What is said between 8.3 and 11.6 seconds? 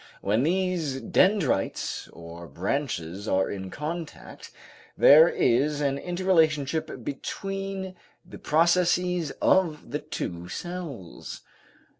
processes of the two cells.